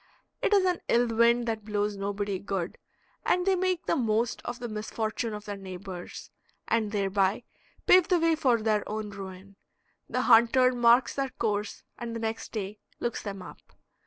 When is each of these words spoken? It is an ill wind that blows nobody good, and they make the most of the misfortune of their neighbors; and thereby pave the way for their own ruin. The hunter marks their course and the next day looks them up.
It 0.41 0.51
is 0.51 0.65
an 0.65 0.81
ill 0.87 1.09
wind 1.15 1.45
that 1.45 1.63
blows 1.63 1.95
nobody 1.95 2.39
good, 2.39 2.79
and 3.23 3.45
they 3.45 3.55
make 3.55 3.85
the 3.85 3.95
most 3.95 4.41
of 4.43 4.57
the 4.57 4.67
misfortune 4.67 5.31
of 5.31 5.45
their 5.45 5.57
neighbors; 5.57 6.31
and 6.67 6.91
thereby 6.91 7.43
pave 7.85 8.07
the 8.07 8.17
way 8.19 8.33
for 8.33 8.63
their 8.63 8.83
own 8.89 9.11
ruin. 9.11 9.57
The 10.09 10.23
hunter 10.23 10.73
marks 10.73 11.13
their 11.13 11.29
course 11.29 11.83
and 11.99 12.15
the 12.15 12.19
next 12.19 12.51
day 12.51 12.79
looks 12.99 13.21
them 13.21 13.43
up. 13.43 13.59